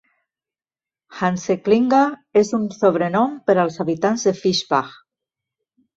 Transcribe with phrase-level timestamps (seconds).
[1.17, 2.01] "Hanseklinger"
[2.43, 4.95] és un sobrenom per als habitants de Fischbach.